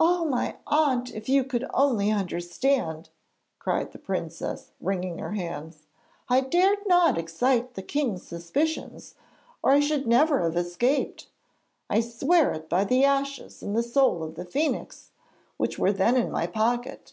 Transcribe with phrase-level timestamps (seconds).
[0.00, 3.10] 'Oh, my aunt, if you could only understand!'
[3.60, 5.86] cried the princess, wringing her hands.
[6.28, 9.14] 'I dared not excite the king's suspicions
[9.62, 11.28] or I should never have escaped!
[11.88, 15.12] I swear it by the ashes and the soul of the phoenix
[15.58, 17.12] which were then in my pocket!